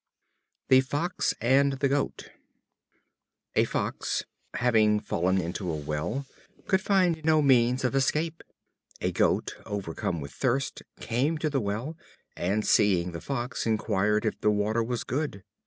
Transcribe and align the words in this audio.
The 0.69 0.81
Fox 0.81 1.35
and 1.39 1.73
the 1.73 1.87
Goat. 1.87 2.31
A 3.55 3.65
Fox, 3.65 4.23
having 4.55 4.99
fallen 4.99 5.37
into 5.39 5.69
a 5.71 5.75
well, 5.75 6.25
could 6.65 6.81
find 6.81 7.23
no 7.23 7.39
means 7.43 7.83
of 7.83 7.93
escape. 7.93 8.41
A 8.99 9.11
Goat, 9.11 9.57
overcome 9.63 10.19
with 10.19 10.31
thirst, 10.31 10.81
came 10.99 11.37
to 11.37 11.51
the 11.51 11.61
well, 11.61 11.97
and, 12.35 12.65
seeing 12.65 13.11
the 13.11 13.21
Fox, 13.21 13.67
inquired 13.67 14.25
if 14.25 14.41
the 14.41 14.49
water 14.49 14.81
was 14.83 15.03
good. 15.03 15.43